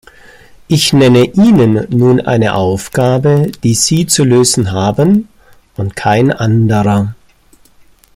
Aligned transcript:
Ich 0.67 0.93
nenne 0.93 1.25
Ihnen 1.35 1.85
nun 1.91 2.21
eine 2.21 2.55
Aufgabe, 2.55 3.51
die 3.61 3.75
Sie 3.75 4.07
zu 4.07 4.23
lösen 4.23 4.71
haben 4.71 5.27
und 5.75 5.95
kein 5.95 6.31
anderer. 6.31 7.13